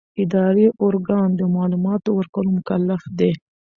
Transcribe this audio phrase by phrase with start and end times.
[0.23, 3.31] اداري ارګان د معلوماتو ورکولو مکلف دی.